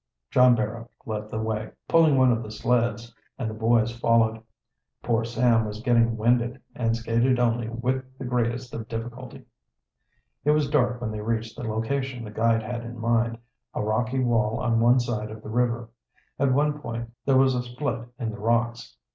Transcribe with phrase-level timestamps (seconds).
[0.31, 4.41] John Barrow led the way, pulling one of the sleds, and the boys followed.
[5.03, 9.45] Poor Sam was getting winded and skated only with the greatest of difficulty.
[10.43, 13.37] It was dark when they reached the location the guide had in mind
[13.75, 15.91] a rocky wall on one side of the river.
[16.39, 18.97] At one point there was a split in the rocks.